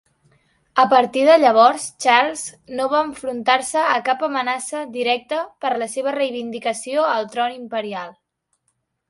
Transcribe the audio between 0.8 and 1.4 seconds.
A partir de